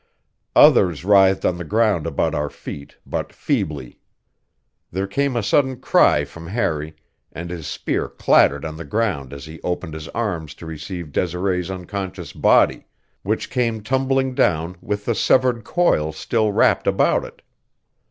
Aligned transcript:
Others 0.55 1.05
writhed 1.05 1.45
on 1.45 1.57
the 1.59 1.63
ground 1.63 2.07
about 2.07 2.33
our 2.33 2.49
feet, 2.49 2.97
but 3.05 3.31
feebly. 3.31 3.99
There 4.91 5.05
came 5.05 5.35
a 5.35 5.43
sudden 5.43 5.79
cry 5.79 6.25
from 6.25 6.47
Harry, 6.47 6.95
and 7.31 7.51
his 7.51 7.67
spear 7.67 8.09
clattered 8.09 8.65
on 8.65 8.77
the 8.77 8.83
ground 8.83 9.31
as 9.31 9.45
he 9.45 9.61
opened 9.61 9.93
his 9.93 10.07
arms 10.07 10.55
to 10.55 10.65
receive 10.65 11.11
Desiree's 11.11 11.69
unconscious 11.69 12.33
body, 12.33 12.87
which 13.21 13.51
came 13.51 13.83
tumbling 13.83 14.33
down 14.33 14.75
with 14.81 15.05
the 15.05 15.13
severed 15.13 15.63
coil 15.63 16.11
still 16.11 16.51
wrapped 16.51 16.87
about 16.87 17.23
it. 17.23 17.43